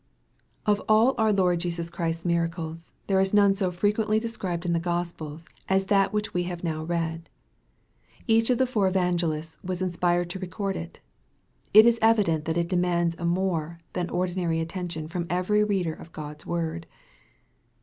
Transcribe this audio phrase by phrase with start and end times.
[0.65, 4.05] OF all our Lord Jesus Christ's miracles, none is so fre MARK, CHAP.
[4.05, 4.05] VI.
[4.05, 7.29] 12T quently described in the G ospels, as that which we have now read.
[8.25, 11.01] Each of the four Evangelists was inspired to record it.
[11.71, 16.11] It is evident that it demands a more than ordinary attention from every reader of
[16.11, 16.87] God's word.